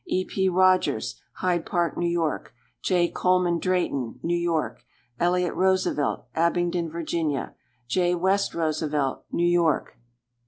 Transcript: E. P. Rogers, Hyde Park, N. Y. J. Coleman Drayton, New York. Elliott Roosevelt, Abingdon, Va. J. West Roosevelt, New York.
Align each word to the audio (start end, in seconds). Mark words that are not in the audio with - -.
E. 0.07 0.25
P. 0.25 0.49
Rogers, 0.49 1.21
Hyde 1.33 1.63
Park, 1.63 1.93
N. 1.95 2.03
Y. 2.11 2.37
J. 2.81 3.07
Coleman 3.11 3.59
Drayton, 3.59 4.19
New 4.23 4.35
York. 4.35 4.83
Elliott 5.19 5.53
Roosevelt, 5.53 6.25
Abingdon, 6.33 6.89
Va. 6.91 7.53
J. 7.87 8.15
West 8.15 8.55
Roosevelt, 8.55 9.25
New 9.31 9.45
York. 9.47 9.99